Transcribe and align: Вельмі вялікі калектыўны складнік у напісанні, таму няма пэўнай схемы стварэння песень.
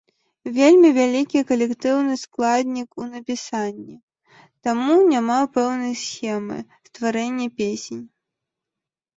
Вельмі 0.57 0.89
вялікі 0.99 1.39
калектыўны 1.49 2.13
складнік 2.21 2.97
у 3.03 3.05
напісанні, 3.11 3.93
таму 4.69 4.97
няма 5.13 5.37
пэўнай 5.59 5.93
схемы 6.05 6.57
стварэння 6.89 7.47
песень. 7.63 8.03